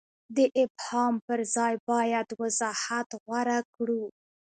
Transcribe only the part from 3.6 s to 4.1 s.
کړو.